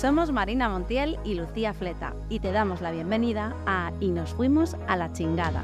[0.00, 4.74] Somos Marina Montiel y Lucía Fleta y te damos la bienvenida a Y nos fuimos
[4.88, 5.62] a la chingada.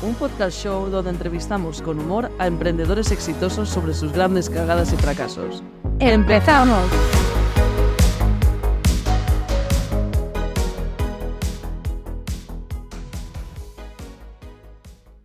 [0.00, 4.96] Un podcast show donde entrevistamos con humor a emprendedores exitosos sobre sus grandes cagadas y
[4.96, 5.62] fracasos.
[5.98, 6.90] ¡Empezamos!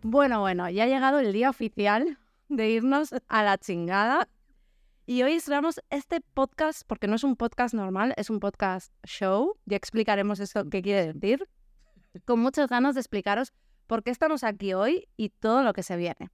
[0.02, 2.18] Bueno, bueno, ya ha llegado el día oficial
[2.50, 4.28] de irnos a la chingada.
[5.08, 9.58] Y hoy estrenamos este podcast, porque no es un podcast normal, es un podcast show.
[9.66, 11.50] Ya explicaremos eso qué quiere decir.
[12.26, 13.52] Con muchas ganas de explicaros
[13.88, 16.30] por qué estamos aquí hoy y todo lo que se viene.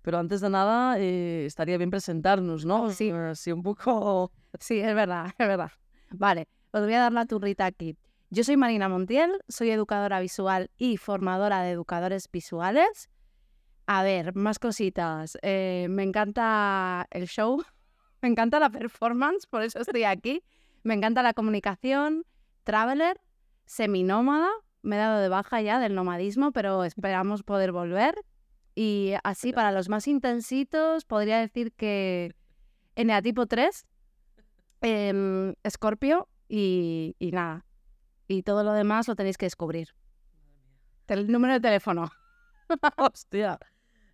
[0.00, 2.90] Pero antes de nada, eh, estaría bien presentarnos, ¿no?
[2.90, 3.10] Sí.
[3.10, 4.32] Así un poco...
[4.58, 5.72] Sí, es verdad, es verdad.
[6.12, 7.98] Vale, os voy a dar la turrita aquí.
[8.30, 13.10] Yo soy Marina Montiel, soy educadora visual y formadora de educadores visuales.
[13.86, 15.38] A ver, más cositas.
[15.42, 17.62] Eh, me encanta el show,
[18.22, 20.42] me encanta la performance, por eso estoy aquí.
[20.82, 22.24] Me encanta la comunicación,
[22.64, 23.20] traveler,
[23.64, 24.48] seminómada.
[24.82, 28.14] Me he dado de baja ya del nomadismo, pero esperamos poder volver.
[28.74, 32.34] Y así, para los más intensitos, podría decir que
[32.94, 33.86] Eneatipo 3,
[34.82, 37.64] em, Escorpio y, y nada.
[38.28, 39.94] Y todo lo demás lo tenéis que descubrir.
[41.06, 42.10] El número de teléfono.
[42.98, 43.58] Hostia.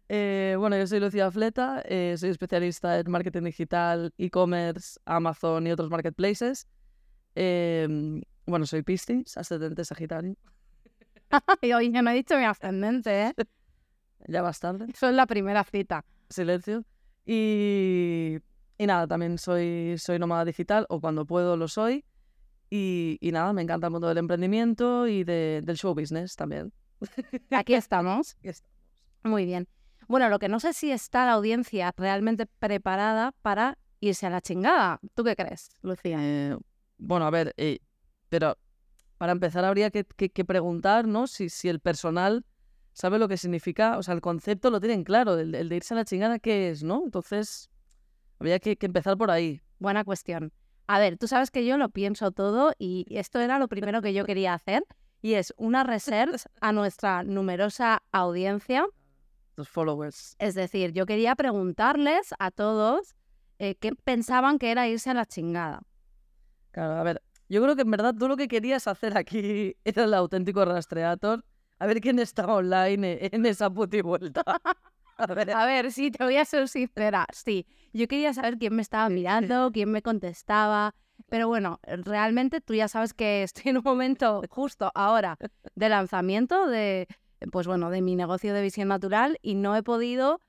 [0.09, 5.71] Eh, bueno, yo soy Lucía Fleta, eh, soy especialista en marketing digital, e-commerce, Amazon y
[5.73, 6.67] otros marketplaces.
[7.35, 10.35] Em, bueno, soy Piscis, ascendente Sagitario.
[11.63, 13.35] y hoy ya no he dicho mi ascendente, ¿eh?
[14.29, 14.85] Ya bastante.
[14.93, 16.05] Eso es la primera cita.
[16.29, 16.85] Silencio.
[17.27, 18.39] Y,
[18.79, 22.05] y nada, también soy, soy nómada digital, o cuando puedo lo soy.
[22.71, 26.73] Y, y nada, me encanta el mundo del emprendimiento y de- del show business también.
[27.51, 28.37] Aquí estamos.
[28.41, 28.73] Aquí estamos.
[29.25, 29.67] Muy bien.
[30.13, 34.43] Bueno, lo que no sé si está la audiencia realmente preparada para irse a la
[34.43, 35.01] chingada.
[35.15, 36.19] ¿Tú qué crees, Lucía?
[36.21, 36.59] Eh,
[36.99, 37.79] bueno, a ver, eh,
[38.29, 38.59] pero
[39.17, 41.27] para empezar habría que, que- que preguntar, ¿no?
[41.27, 42.45] Si, si el personal
[42.93, 45.95] sabe lo que significa, o sea, el concepto lo tienen claro, el, el de irse
[45.95, 47.01] a la chingada, ¿qué es, no?
[47.07, 47.71] Entonces,
[48.39, 49.63] habría que, que empezar por ahí.
[49.79, 50.53] Buena cuestión.
[50.89, 54.13] A ver, tú sabes que yo lo pienso todo y esto era lo primero que
[54.13, 54.85] yo quería hacer
[55.23, 58.85] y es una research a nuestra numerosa audiencia.
[59.57, 60.35] Los followers.
[60.39, 63.15] Es decir, yo quería preguntarles a todos
[63.59, 65.83] eh, qué pensaban que era irse a la chingada.
[66.71, 70.05] Claro, a ver, yo creo que en verdad tú lo que querías hacer aquí era
[70.05, 71.45] el auténtico rastreator,
[71.79, 74.43] a ver quién estaba online e- en esa puti vuelta.
[75.19, 77.27] A ver, A ver, sí, te voy a ser sincera.
[77.33, 80.95] Sí, yo quería saber quién me estaba mirando, quién me contestaba.
[81.29, 85.37] Pero bueno, realmente tú ya sabes que estoy en un momento justo ahora
[85.75, 87.07] de lanzamiento de,
[87.51, 90.41] pues bueno, de mi negocio de visión natural y no he podido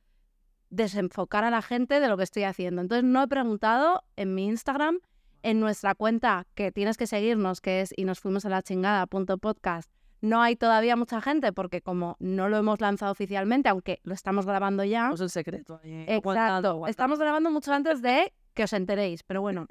[0.70, 2.82] desenfocar a la gente de lo que estoy haciendo.
[2.82, 5.00] Entonces no he preguntado en mi Instagram,
[5.44, 9.06] en nuestra cuenta que tienes que seguirnos, que es y nos fuimos a la chingada
[9.08, 9.92] punto podcast.
[10.22, 14.46] No hay todavía mucha gente porque como no lo hemos lanzado oficialmente, aunque lo estamos
[14.46, 15.02] grabando ya.
[15.02, 16.88] tenemos el secreto aguantando, Exacto.
[16.88, 19.68] Estamos grabando mucho antes de que os enteréis, pero bueno.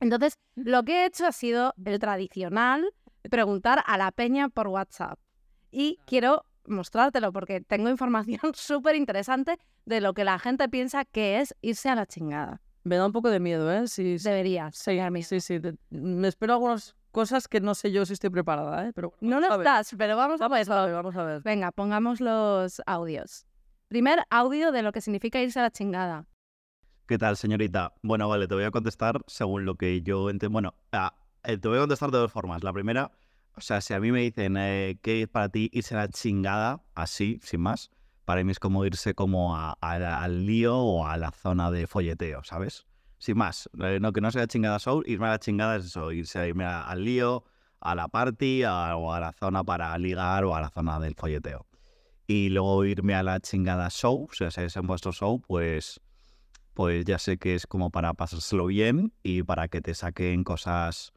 [0.00, 2.92] Entonces, lo que he hecho ha sido el tradicional,
[3.28, 5.18] preguntar a la peña por WhatsApp.
[5.72, 11.40] Y quiero mostrártelo porque tengo información súper interesante de lo que la gente piensa que
[11.40, 12.60] es irse a la chingada.
[12.84, 13.88] Me da un poco de miedo, ¿eh?
[13.88, 14.76] Sí, sí, Deberías.
[14.76, 18.92] sí, sí, sí, Me espero algunas cosas que no sé yo si estoy preparada, ¿eh?
[18.92, 21.42] Pero bueno, No lo estás, pero vamos a Vamos a ver, vamos a ver.
[21.42, 23.46] Venga, pongamos los audios.
[23.88, 26.26] Primer audio de lo que significa irse a la chingada.
[27.06, 27.92] ¿Qué tal, señorita?
[28.02, 30.52] Bueno, vale, te voy a contestar según lo que yo entiendo.
[30.54, 32.64] Bueno, ah, eh, te voy a contestar de dos formas.
[32.64, 33.12] La primera,
[33.56, 36.08] o sea, si a mí me dicen eh, qué es para ti irse a la
[36.08, 37.90] chingada, así, sin más,
[38.24, 41.86] para mí es como irse como a- a al lío o a la zona de
[41.86, 42.86] folleteo, ¿sabes?
[43.18, 46.12] Sin más, eh, no que no sea chingada show, irme a la chingada es eso,
[46.12, 47.44] irse irme a- al lío,
[47.80, 51.14] a la party a- o a la zona para ligar o a la zona del
[51.14, 51.66] folleteo.
[52.26, 56.00] Y luego irme a la chingada show, o sea, si es en vuestro show, pues
[56.74, 61.12] pues ya sé que es como para pasárselo bien y para que te saquen cosas,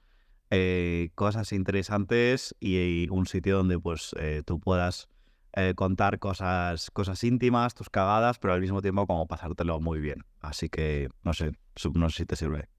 [0.58, 5.10] eh, cosas interesantes y, un sitio donde pues eh, tú puedas
[5.52, 10.24] eh, contar cosas, cosas íntimas, tus cagadas, pero al mismo tiempo como pasártelo muy bien.
[10.40, 11.52] Así que no sé,
[11.94, 12.70] no sé si te sirve.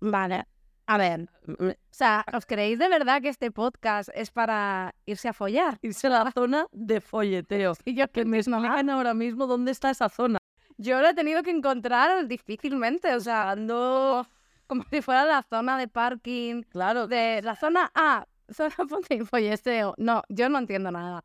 [0.00, 0.46] Vale.
[0.86, 1.28] A ver,
[1.58, 5.78] Me- o sea, ¿os creéis de verdad que este podcast es para irse a follar?
[5.82, 7.74] Irse a la zona de folleteo.
[7.84, 10.38] Y yo Que me explican ahora mismo dónde está esa zona.
[10.78, 14.26] Yo lo he tenido que encontrar difícilmente, o sea, ando
[14.66, 18.74] como si fuera la zona de parking, Claro, de la zona A, zona
[19.08, 19.94] de follesteo.
[19.98, 21.24] No, yo no entiendo nada.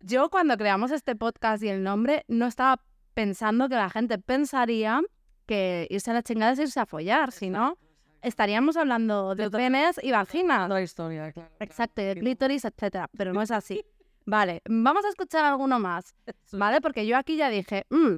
[0.00, 2.82] Yo cuando creamos este podcast y el nombre no estaba
[3.14, 5.00] pensando que la gente pensaría
[5.46, 7.78] que irse a la chingada es irse a follar, si no,
[8.22, 10.66] estaríamos hablando de penes y vaginas.
[10.66, 11.50] Otra historia, claro.
[11.60, 13.08] Exacto, y de clítoris, etcétera.
[13.16, 13.84] Pero no es así.
[14.26, 16.14] Vale, vamos a escuchar alguno más,
[16.52, 16.80] ¿vale?
[16.80, 18.16] Porque yo aquí ya dije, "Mm,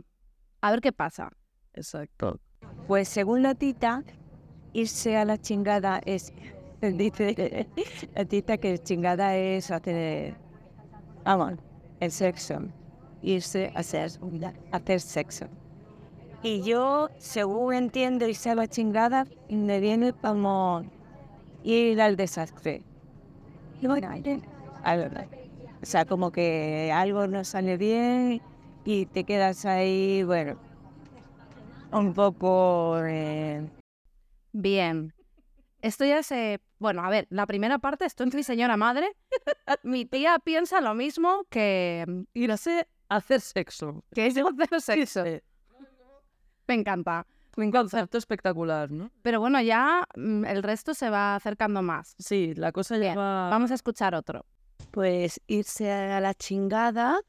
[0.60, 1.30] a ver qué pasa.
[1.72, 2.40] Exacto.
[2.86, 4.02] Pues según la tita,
[4.74, 6.32] irse a la chingada es.
[6.82, 7.66] Dice
[8.14, 10.34] la tita que chingada es hacer.
[11.24, 11.54] Vamos,
[12.00, 12.58] el sexo.
[13.22, 14.10] Irse a hacer,
[14.70, 15.46] hacer sexo.
[16.42, 20.84] Y yo, según entiendo, irse a la chingada, me viene como
[21.62, 22.82] ir al desastre.
[23.80, 24.10] Y bueno,
[24.82, 25.06] algo,
[25.82, 28.42] o sea, como que algo no sale bien
[28.84, 30.58] y te quedas ahí, bueno,
[31.92, 33.66] un poco eh,
[34.54, 35.12] Bien.
[35.82, 36.60] Esto ya se...
[36.78, 39.10] Bueno, a ver, la primera parte, esto es mi señora madre.
[39.82, 42.06] Mi tía piensa lo mismo que...
[42.34, 44.04] Irse a hacer sexo.
[44.14, 45.24] que es hacer sexo.
[46.68, 47.26] Me encanta.
[47.56, 49.10] Un concepto espectacular, ¿no?
[49.22, 52.14] Pero bueno, ya mm, el resto se va acercando más.
[52.18, 53.50] Sí, la cosa Bien, ya va...
[53.50, 54.46] Vamos a escuchar otro.
[54.92, 57.20] pues irse a la chingada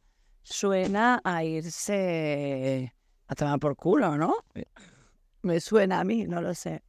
[0.44, 2.94] suena a irse
[3.28, 4.36] a tomar por culo, ¿no?
[5.42, 6.84] Me suena a mí, no lo sé.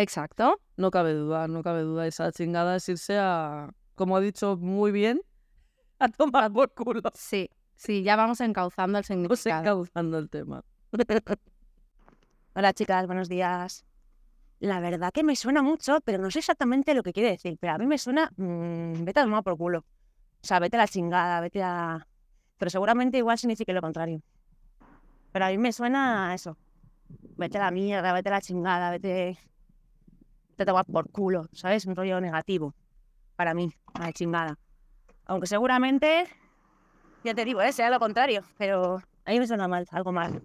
[0.00, 0.58] Exacto.
[0.78, 2.06] No cabe duda, no cabe duda.
[2.06, 5.20] Esa chingada es irse a, como ha dicho muy bien,
[5.98, 7.02] a tomar por culo.
[7.14, 9.60] Sí, sí, ya vamos encauzando el significado.
[9.60, 10.64] encauzando el tema.
[12.54, 13.84] Hola chicas, buenos días.
[14.58, 17.58] La verdad que me suena mucho, pero no sé exactamente lo que quiere decir.
[17.60, 19.80] Pero a mí me suena, mm, vete a tomar por culo.
[19.80, 22.06] O sea, vete a la chingada, vete a...
[22.56, 24.22] Pero seguramente igual signifique lo contrario.
[25.32, 26.56] Pero a mí me suena a eso.
[27.36, 29.38] Vete a la mierda, vete a la chingada, vete...
[30.60, 31.86] A tomar por culo, ¿sabes?
[31.86, 32.74] Un rollo negativo.
[33.34, 34.58] Para mí, a la chingada.
[35.24, 36.26] Aunque seguramente,
[37.24, 37.72] ya te digo, ¿eh?
[37.72, 38.42] sea lo contrario.
[38.58, 40.42] Pero a mí me suena mal, algo mal.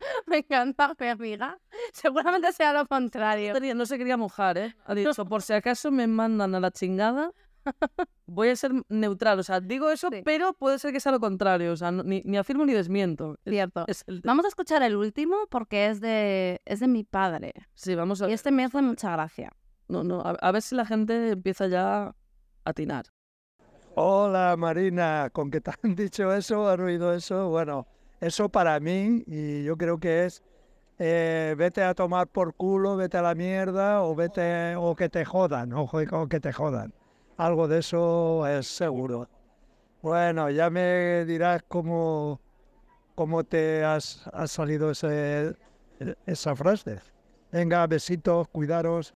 [0.26, 1.58] Me encanta, mi amiga.
[1.92, 3.52] Seguramente sea lo contrario.
[3.74, 4.74] No se quería mojar, ¿eh?
[4.86, 7.32] Ha dicho, por si acaso me mandan a la chingada,
[8.26, 9.38] voy a ser neutral.
[9.38, 10.22] O sea, digo eso, Sí.
[10.24, 11.72] pero puede ser que sea lo contrario.
[11.72, 13.36] O sea, no- ni, ni afirmo ni desmiento.
[13.44, 13.84] Es- Cierto.
[13.88, 17.52] es el- Vamos a escuchar el último porque es de, es de mi padre.
[17.74, 19.52] Sí, vamos a Y este me hace mucha gracia.
[19.88, 22.14] No, no, a, a ver si la gente empieza ya a
[22.64, 23.06] atinar.
[23.94, 27.86] Hola Marina, con que te han dicho eso, han oído eso, bueno,
[28.20, 30.42] eso para mí y yo creo que es
[31.00, 35.24] eh, vete a tomar por culo, vete a la mierda o vete o que te
[35.24, 36.92] jodan, ojo o que te jodan.
[37.38, 39.28] Algo de eso es seguro.
[40.02, 42.40] Bueno, ya me dirás cómo,
[43.14, 45.56] cómo te has, has salido ese,
[46.26, 47.00] esa frase.
[47.52, 49.14] Venga, besitos, cuidaros.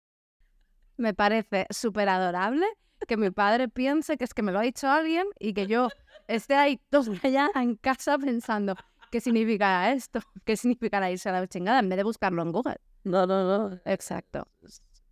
[0.98, 2.66] Me parece súper adorable
[3.08, 5.88] que mi padre piense que es que me lo ha dicho alguien y que yo
[6.28, 8.76] esté ahí dos allá en casa pensando
[9.12, 12.82] qué significará esto, qué significará irse a la chingada en vez de buscarlo en Google.
[13.06, 13.80] No, no, no.
[13.86, 14.46] Exacto.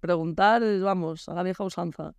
[0.02, 2.14] Preguntar, vamos, a la vieja usanza.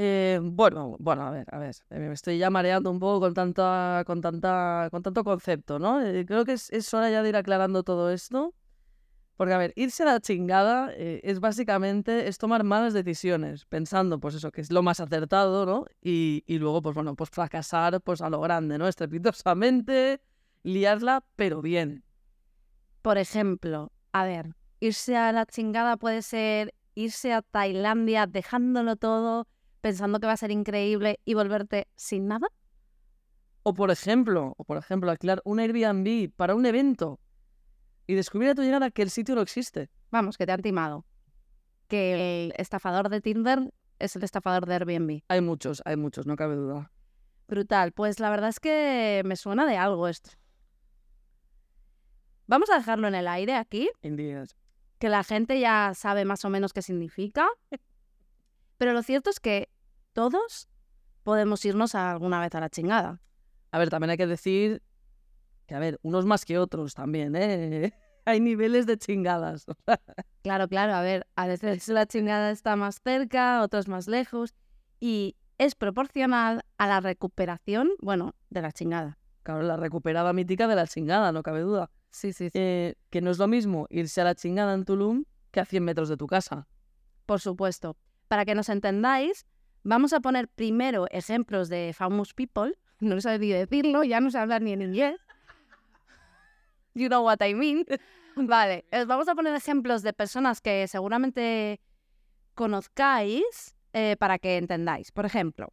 [0.00, 1.74] Eh, bueno, bueno, a ver, a ver.
[1.90, 6.00] eh, Me estoy ya mareando un poco con tanta, con tanta, con tanto concepto, ¿no?
[6.00, 8.54] Eh, creo que es, hora ya de ir aclarando todo esto.
[9.36, 14.20] Porque, a ver, irse a la chingada eh, es básicamente es tomar malas decisiones, pensando,
[14.20, 15.86] pues eso, que es lo más acertado, ¿no?
[16.00, 18.86] Y, y luego, pues bueno, pues fracasar, pues a lo grande, ¿no?
[18.86, 20.20] Estrepitosamente,
[20.62, 22.04] liarla, pero bien.
[23.02, 29.48] Por ejemplo, a ver, irse a la chingada puede ser irse a Tailandia dejándolo todo,
[29.80, 32.48] pensando que va a ser increíble y volverte sin nada.
[33.62, 37.20] O por ejemplo, o por ejemplo, alquilar un Airbnb para un evento
[38.06, 39.90] y descubrir a tu llegada que el sitio no existe.
[40.10, 41.04] Vamos, que te han timado.
[41.88, 45.22] Que el estafador de Tinder es el estafador de Airbnb.
[45.28, 46.90] Hay muchos, hay muchos, no cabe duda.
[47.48, 47.92] Brutal.
[47.92, 50.30] Pues la verdad es que me suena de algo esto.
[52.46, 54.48] Vamos a dejarlo en el aire aquí, Indeed.
[54.98, 57.46] que la gente ya sabe más o menos qué significa.
[58.78, 59.68] Pero lo cierto es que
[60.12, 60.68] todos
[61.24, 63.20] podemos irnos alguna vez a la chingada.
[63.72, 64.82] A ver, también hay que decir
[65.66, 67.92] que, a ver, unos más que otros también, ¿eh?
[68.24, 69.66] Hay niveles de chingadas.
[70.42, 74.54] Claro, claro, a ver, a veces la chingada está más cerca, otros más lejos,
[75.00, 79.18] y es proporcional a la recuperación, bueno, de la chingada.
[79.42, 81.90] Claro, la recuperada mítica de la chingada, no cabe duda.
[82.10, 82.58] Sí, sí, sí.
[82.58, 85.84] Eh, que no es lo mismo irse a la chingada en Tulum que a 100
[85.84, 86.68] metros de tu casa.
[87.26, 87.96] Por supuesto.
[88.28, 89.46] Para que nos entendáis,
[89.82, 92.72] vamos a poner primero ejemplos de famous people.
[93.00, 95.20] No sé ni decirlo, ya no sé hablar ni en inglés.
[96.94, 97.84] You know what I mean.
[98.34, 101.80] Vale, os vamos a poner ejemplos de personas que seguramente
[102.54, 105.12] conozcáis eh, para que entendáis.
[105.12, 105.72] Por ejemplo,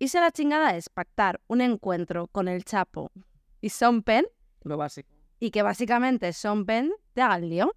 [0.00, 3.12] irse a la chingada es pactar un encuentro con el Chapo
[3.60, 4.26] y Sean Penn
[4.64, 5.08] Lo básico.
[5.38, 7.72] y que básicamente Sean Penn te haga el lío.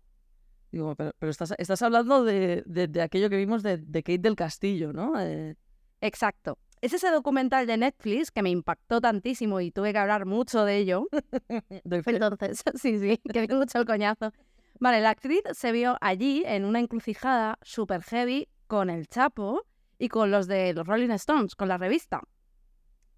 [0.72, 4.20] Digo, pero, pero estás, estás hablando de, de- de aquello que vimos de, de Kate
[4.20, 5.20] del Castillo, ¿no?
[5.20, 5.56] Eh,
[6.02, 6.58] Exacto.
[6.82, 10.78] Es ese documental de Netflix que me impactó tantísimo y tuve que hablar mucho de
[10.78, 11.08] ello.
[11.70, 14.32] Entonces, sí, sí, que dio mucho el coñazo.
[14.80, 19.66] Vale, la actriz se vio allí en una encrucijada super heavy con el Chapo
[19.98, 22.22] y con los de los Rolling Stones, con la revista.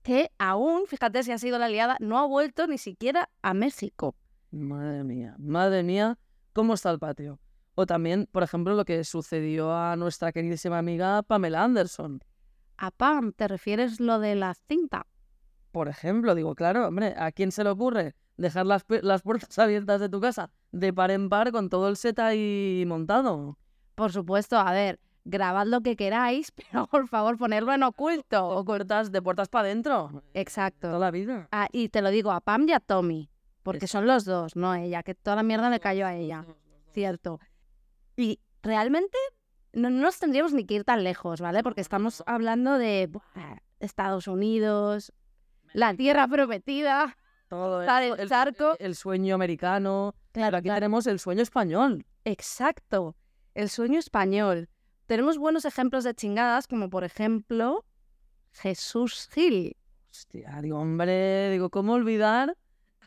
[0.02, 4.16] Que aún, fíjate si ha sido la liada, no ha vuelto ni siquiera a México.
[4.50, 6.18] Madre mía, madre mía,
[6.54, 7.40] ¿cómo está el patio?
[7.76, 12.22] O también, por ejemplo, lo que sucedió a nuestra queridísima amiga Pamela Anderson.
[12.78, 15.06] A Pam, ¿te refieres lo de la cinta?
[15.72, 20.02] Por ejemplo, digo, claro, hombre, ¿a quién se le ocurre dejar las, las puertas abiertas
[20.02, 23.58] de tu casa de par en par con todo el set ahí montado?
[23.96, 28.48] Por supuesto, a ver, grabad lo que queráis, pero por favor ponerlo en oculto.
[28.50, 30.24] O puertas de puertas para adentro.
[30.34, 30.88] Exacto.
[30.88, 31.48] Toda la vida.
[31.52, 33.30] Ah, y te lo digo a Pam y a Tommy,
[33.64, 36.46] porque son los dos, no ella, que toda la mierda le cayó a ella.
[36.94, 37.40] Cierto.
[38.18, 39.18] Y realmente
[39.74, 41.64] no, no nos tendríamos ni que ir tan lejos, ¿vale?
[41.64, 45.14] Porque estamos hablando de buah, Estados Unidos,
[45.74, 47.18] la tierra prometida.
[47.48, 48.76] Todo el, el- charco.
[48.80, 50.16] el sueño americano.
[50.32, 50.78] Claro, Pero aquí claro.
[50.78, 52.06] tenemos el sueño español.
[52.24, 53.16] Exacto.
[53.54, 54.70] El sueño español.
[55.06, 57.84] Tenemos buenos ejemplos de chingadas, como por ejemplo
[58.54, 59.76] Jesús Gil.
[60.10, 62.58] Hostia, digo, hombre, digo, ¿cómo olvidar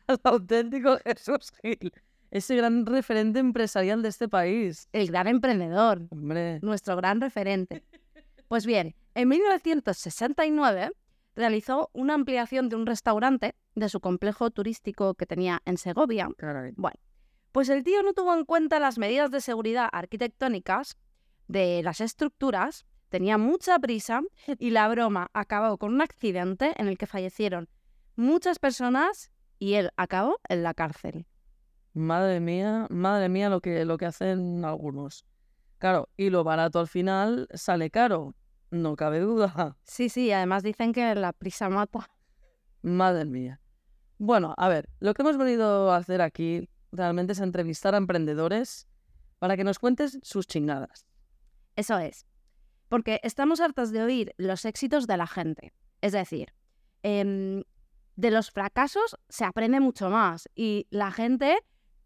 [0.06, 1.92] al auténtico Jesús Gil?
[2.30, 4.88] Ese gran referente empresarial de este país.
[4.92, 7.82] el gran emprendedor, Hombre, nuestro gran referente.
[8.46, 10.92] Pues bien, en 1969
[11.34, 16.28] realizó una ampliación de un restaurante de su complejo turístico que tenía en Segovia.
[16.36, 16.72] caray.
[16.76, 17.00] Bueno,
[17.52, 20.98] pues el tío no tuvo en cuenta las medidas de seguridad arquitectónicas
[21.48, 24.20] de las estructuras, tenía mucha prisa
[24.58, 27.68] y la broma acabó con un accidente en el que fallecieron
[28.14, 31.26] muchas personas y él acabó en la cárcel.
[31.92, 35.24] Madre mía, madre mía lo que, lo que hacen algunos.
[35.78, 38.34] Claro, y lo barato al final sale caro.
[38.70, 39.76] No cabe duda.
[39.84, 42.10] Sí, sí, además dicen que la prisa mata.
[42.82, 43.60] Madre mía.
[44.18, 48.88] Bueno, a ver, lo que hemos venido a hacer aquí realmente es entrevistar a emprendedores
[49.38, 51.06] para que nos cuentes sus chingadas.
[51.76, 52.26] Eso es.
[52.88, 55.72] Porque estamos hartas de oír los éxitos de la gente.
[56.00, 56.54] Es decir,
[57.02, 57.62] em,
[58.16, 60.48] de los fracasos se aprende mucho más.
[60.54, 61.58] Y la gente,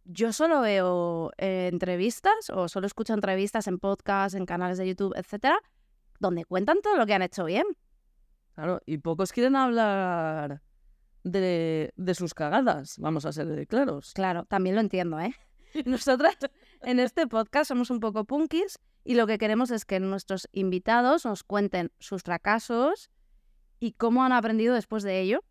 [0.04, 5.14] yo solo veo eh, entrevistas o solo escucho entrevistas en podcasts, en canales de YouTube,
[5.16, 5.58] etcétera,
[6.20, 7.64] donde cuentan todo lo que han hecho bien.
[8.54, 10.62] Claro, y pocos quieren hablar
[11.22, 14.12] de, de sus cagadas, vamos a ser claros.
[14.14, 15.34] Claro, también lo entiendo, ¿eh?
[15.86, 16.36] Nosotras
[16.82, 21.24] en este podcast somos un poco punkis y lo que queremos es que nuestros invitados
[21.24, 23.10] nos cuenten sus fracasos
[23.78, 25.44] y cómo han aprendido después de ello.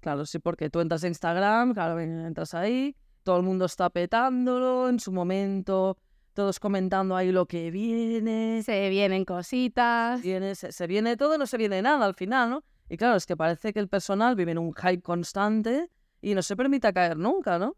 [0.00, 4.88] Claro, sí, porque tú entras a Instagram, claro, entras ahí, todo el mundo está petándolo
[4.88, 5.98] en su momento,
[6.34, 10.22] todos comentando ahí lo que viene, Se vienen cositas.
[10.22, 12.64] viene se, se viene todo, no se viene nada al final, ¿no?
[12.88, 15.90] Y claro, es que parece que el personal vive en un hype constante
[16.22, 17.76] y no se permite caer nunca, ¿no?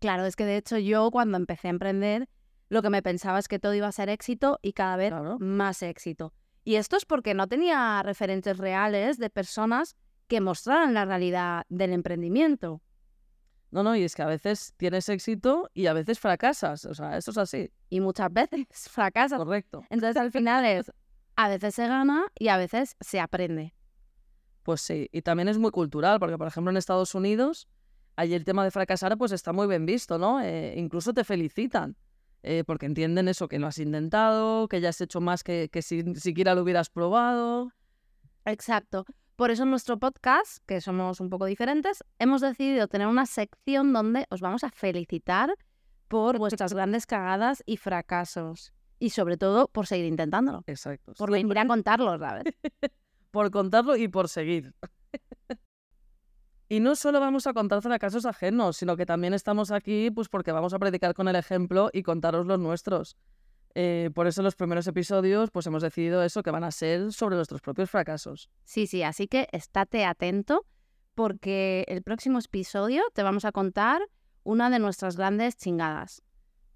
[0.00, 2.28] Claro, es que de hecho yo cuando empecé a emprender
[2.68, 5.38] lo que me pensaba es que todo iba a ser éxito y cada vez Claro.
[5.40, 6.32] más éxito.
[6.64, 9.96] Y esto es porque no tenía referentes reales de personas
[10.30, 12.80] que mostraran la realidad del emprendimiento.
[13.72, 17.16] No, no, y es que a veces tienes éxito y a veces fracasas, o sea,
[17.16, 19.38] eso es así, Y muchas veces fracasas.
[19.38, 19.82] correcto.
[19.90, 20.92] Entonces al final es,
[21.34, 23.74] a veces se gana y a veces se aprende.
[24.62, 27.66] Pues sí, y también es muy cultural, porque por ejemplo en Estados Unidos,
[28.14, 30.40] allí el tema de fracasar pues está muy bien visto, ¿no?
[30.40, 31.96] Eh, incluso te felicitan,
[32.44, 35.82] eh, porque entienden eso, que lo has intentado, que ya has hecho más que, que
[35.82, 37.72] si siquiera lo hubieras probado.
[38.44, 39.06] Exacto.
[39.40, 43.94] Por eso en nuestro podcast, que somos un poco diferentes, hemos decidido tener una sección
[43.94, 45.56] donde os vamos a felicitar
[46.08, 48.74] por vuestras grandes cagadas y fracasos.
[48.98, 50.62] Y sobre todo por seguir intentándolo.
[50.66, 51.14] Exacto.
[51.14, 52.44] Por venir a contarlos, ¿sabes?
[53.30, 54.74] por contarlo y por seguir.
[56.68, 60.52] y no solo vamos a contar fracasos ajenos, sino que también estamos aquí pues porque
[60.52, 63.16] vamos a predicar con el ejemplo y contaros los nuestros.
[63.74, 67.36] Eh, por eso los primeros episodios pues hemos decidido eso, que van a ser sobre
[67.36, 68.50] nuestros propios fracasos.
[68.64, 70.66] Sí, sí, así que estate atento
[71.14, 74.00] porque el próximo episodio te vamos a contar
[74.42, 76.22] una de nuestras grandes chingadas.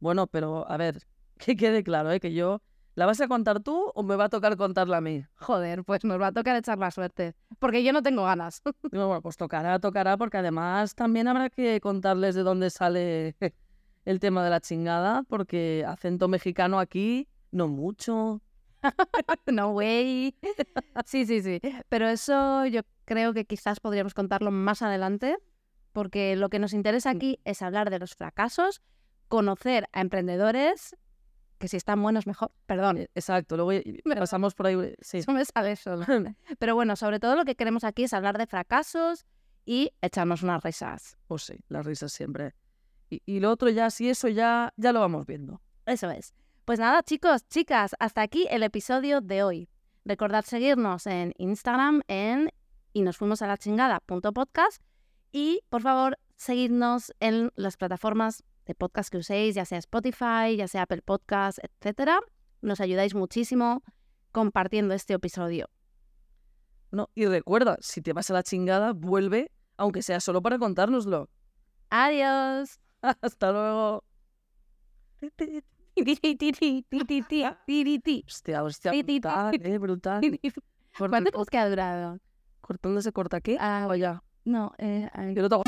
[0.00, 1.02] Bueno, pero a ver,
[1.38, 2.20] que quede claro, ¿eh?
[2.20, 2.60] que yo...
[2.96, 5.24] ¿La vas a contar tú o me va a tocar contarla a mí?
[5.34, 8.62] Joder, pues nos va a tocar echar la suerte, porque yo no tengo ganas.
[8.92, 13.34] Bueno, pues tocará, tocará, porque además también habrá que contarles de dónde sale
[14.04, 18.42] el tema de la chingada, porque acento mexicano aquí, no mucho.
[19.46, 20.34] no way.
[21.06, 21.60] Sí, sí, sí.
[21.88, 25.36] Pero eso yo creo que quizás podríamos contarlo más adelante,
[25.92, 28.82] porque lo que nos interesa aquí es hablar de los fracasos
[29.28, 30.96] conocer a emprendedores
[31.58, 32.52] que si están buenos mejor.
[32.66, 33.72] Perdón, Eh, Exacto, luego
[34.18, 34.94] pasamos por ahí.
[35.00, 35.18] Sí.
[35.18, 36.04] eso me sale solo.
[36.58, 39.24] Pero bueno, sobre todo lo que queremos aquí es hablar de fracasos
[39.64, 41.16] y echarnos unas risas.
[41.26, 42.54] Pues sí, las risas siempre.
[43.10, 45.60] Y, y lo otro ya, si eso ya, ya lo vamos viendo.
[45.86, 46.34] Eso es.
[46.64, 49.68] Pues nada, chicos, chicas, hasta aquí el episodio de hoy.
[50.06, 52.50] Recordad seguirnos en Instagram en
[52.92, 54.82] y nos fuimos a la chingada punto podcast
[55.32, 60.68] y por favor seguidnos en las plataformas de podcast que uséis, ya sea Spotify, ya
[60.68, 62.20] sea Apple Podcast, etcétera.
[62.62, 63.82] Nos ayudáis muchísimo
[64.32, 65.68] compartiendo este episodio.
[66.90, 71.28] No, y recuerda, si te vas a la chingada, vuelve, aunque sea solo para contárnoslo.
[71.90, 72.78] Adiós.
[73.20, 74.04] Hasta luego.
[78.26, 79.20] Hostia, hostia, Ti, ti, ti.
[79.20, 80.20] brutal, eh, brutal.
[80.98, 82.18] ¿Cuánto tiempo que ha durado?
[82.60, 83.56] ¿Cortando se corta aquí?
[83.60, 84.22] Ah, o ya.
[84.44, 85.34] No, eh, ay.
[85.34, 85.62] Yo no te hago-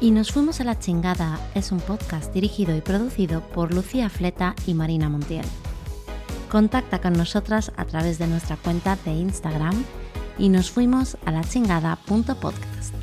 [0.00, 4.54] Y nos fuimos a la chingada es un podcast dirigido y producido por Lucía Fleta
[4.66, 5.46] y Marina Montiel.
[6.50, 9.84] Contacta con nosotras a través de nuestra cuenta de Instagram
[10.38, 12.94] y nos fuimos a la chingada.podcast.